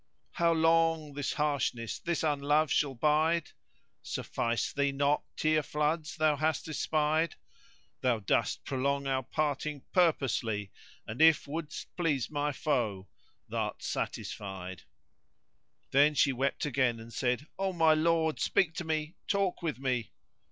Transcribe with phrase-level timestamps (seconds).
[0.41, 3.51] —How long this harshness, this unlove, shall bide?
[3.81, 7.35] * Suffice thee not tear floods thou hast espied?
[8.01, 13.09] Thou dost prolong our parting purposely * And if wouldst please my foe,
[13.47, 14.81] thou'rt satisfied!
[15.91, 18.39] Then she wept again and said, "O my lord!
[18.39, 20.09] speak to me, talk with me!"